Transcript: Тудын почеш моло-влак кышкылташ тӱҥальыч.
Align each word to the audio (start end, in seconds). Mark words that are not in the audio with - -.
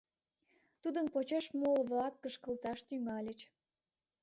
Тудын 0.81 1.05
почеш 1.13 1.45
моло-влак 1.59 2.13
кышкылташ 2.21 2.79
тӱҥальыч. 2.87 3.39